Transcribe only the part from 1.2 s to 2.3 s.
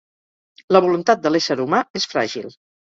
de l'ésser humà és